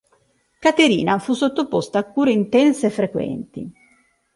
[0.59, 3.71] Caterina fu sottoposta a cure intense e frequenti.